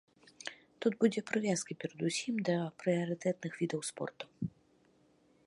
[0.85, 4.25] Тут будзе прывязка перадусім да прыярытэтных відаў спорту.